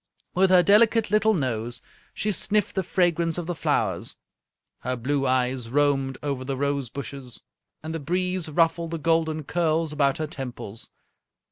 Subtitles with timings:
[0.33, 1.79] With her delicate little nose
[2.11, 4.17] she sniffed the fragrance of the flowers.
[4.79, 7.43] Her blue eyes roamed over the rose bushes,
[7.83, 10.89] and the breeze ruffled the golden curls about her temples.